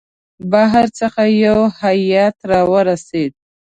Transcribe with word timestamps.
بهر 0.51 0.85
څخه 0.99 1.21
یو 1.45 1.59
هیئات 1.81 2.37
را 2.49 2.61
ورسېد. 2.71 3.33